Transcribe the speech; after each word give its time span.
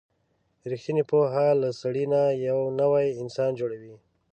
رښتینې 0.71 1.03
پوهه 1.11 1.47
له 1.61 1.69
سړي 1.81 2.05
نه 2.13 2.21
یو 2.47 2.59
نوی 2.81 3.07
انسان 3.21 3.51
جوړوي. 3.59 3.95